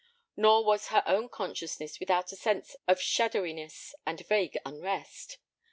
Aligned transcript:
Nor 0.35 0.65
was 0.65 0.87
her 0.87 1.03
own 1.05 1.29
consciousness 1.29 1.99
without 1.99 2.31
a 2.31 2.35
sense 2.35 2.75
of 2.87 2.99
shadowiness 2.99 3.93
and 4.03 4.25
vague 4.27 4.57
unrest. 4.65 5.37